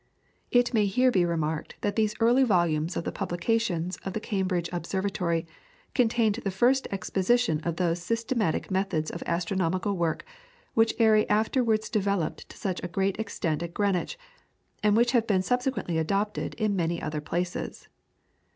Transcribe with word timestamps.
It 0.49 0.73
may 0.73 0.87
here 0.87 1.11
be 1.11 1.25
remarked 1.25 1.75
that 1.81 1.95
these 1.95 2.15
early 2.19 2.41
volumes 2.41 2.97
of 2.97 3.03
the 3.03 3.11
publications 3.11 3.97
of 3.97 4.13
the 4.13 4.19
Cambridge 4.19 4.67
Observatory 4.73 5.45
contained 5.93 6.33
the 6.43 6.49
first 6.49 6.87
exposition 6.91 7.59
of 7.59 7.75
those 7.75 8.01
systematic 8.01 8.71
methods 8.71 9.11
of 9.11 9.21
astronomical 9.27 9.95
work 9.95 10.25
which 10.73 10.95
Airy 10.97 11.29
afterwards 11.29 11.87
developed 11.87 12.49
to 12.49 12.57
such 12.57 12.83
a 12.83 12.87
great 12.87 13.19
extent 13.19 13.61
at 13.61 13.75
Greenwich, 13.75 14.17
and 14.81 14.97
which 14.97 15.11
have 15.11 15.27
been 15.27 15.43
subsequently 15.43 15.99
adopted 15.99 16.55
in 16.55 16.75
many 16.75 16.99
other 16.99 17.21
places. 17.21 17.87